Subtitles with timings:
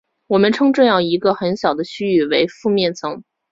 [0.25, 3.23] 我们称这样一个很小的区域为附面层。